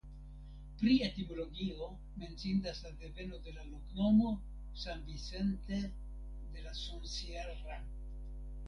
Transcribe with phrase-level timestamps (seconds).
[0.77, 1.89] Pri etimologio
[2.21, 4.33] menciindas la deveno de la loknomo
[4.87, 5.83] "San Vicente
[6.57, 7.83] de la Sonsierra".